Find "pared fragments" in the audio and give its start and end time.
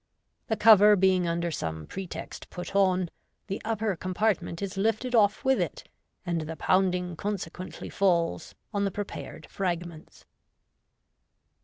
9.03-10.25